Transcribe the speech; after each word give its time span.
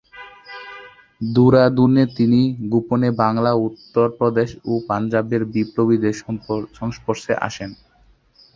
দেরাদুনে 1.21 2.03
তিনি 2.17 2.41
গোপনে 2.71 3.09
বাংলা, 3.21 3.51
উত্তর 3.67 4.05
প্রদেশ 4.19 4.49
ও 4.65 4.81
পাঞ্জাবের 4.89 5.41
বিপ্লবীদের 5.53 6.15
সংস্পর্শে 6.79 7.33
আসেন। 7.47 7.71